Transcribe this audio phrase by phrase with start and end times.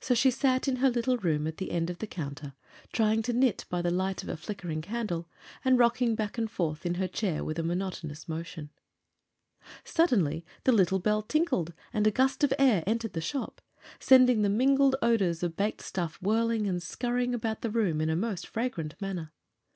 [0.00, 2.54] So she sat in her little room at the end of the counter,
[2.92, 5.28] trying to knit by the light of a flickering candle,
[5.64, 8.70] and rocking back and forth in her chair with a monotonous motion.
[9.84, 13.60] Suddenly the little bell tinkled and a gust of air entered the shop,
[14.00, 18.16] sending the mingled odors of baked stuff whirling and scurrying about the room in a
[18.16, 19.32] most fragrant manner.